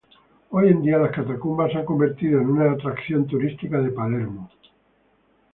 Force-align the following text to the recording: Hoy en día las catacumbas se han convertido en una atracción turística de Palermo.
Hoy 0.49 0.69
en 0.69 0.81
día 0.81 0.97
las 0.97 1.11
catacumbas 1.11 1.71
se 1.71 1.77
han 1.77 1.85
convertido 1.85 2.41
en 2.41 2.49
una 2.49 2.71
atracción 2.71 3.27
turística 3.27 3.77
de 3.79 3.91
Palermo. 3.91 4.49